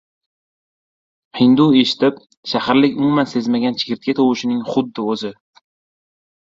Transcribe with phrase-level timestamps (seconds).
[1.41, 2.17] –hindu eshitib,
[2.55, 5.37] shaharlik umuman sezmagan chigirtka tovushining xuddi oʻzi.